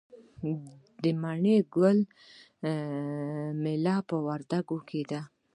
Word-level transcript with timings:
د 1.03 1.05
مڼې 1.21 1.57
ګل 1.75 1.99
میله 3.63 3.95
په 4.09 4.15
وردګو 4.25 4.77
کې 4.89 5.01
ده. 5.09 5.21